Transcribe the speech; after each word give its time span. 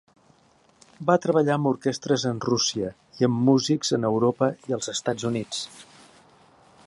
Va 1.09 1.17
treballar 1.25 1.57
amb 1.57 1.69
orquestres 1.71 2.25
en 2.31 2.39
Rússia, 2.47 2.89
i 3.19 3.27
amb 3.29 3.39
músics 3.51 3.95
en 3.99 4.09
Europa 4.13 4.49
i 4.71 4.79
els 4.79 4.93
Estats 4.95 5.31
Units. 5.33 5.63